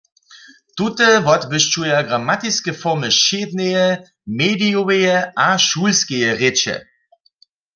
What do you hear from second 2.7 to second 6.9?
formy wšědneje, medijoweje a šulskeje rěče.